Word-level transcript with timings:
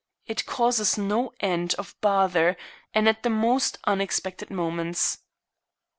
It 0.25 0.47
causes 0.47 0.97
no 0.97 1.31
end 1.41 1.75
of 1.77 1.93
bother, 2.01 2.57
and 2.91 3.07
at 3.07 3.21
the 3.21 3.29
most 3.29 3.77
unexpected 3.83 4.49
moments." 4.49 5.19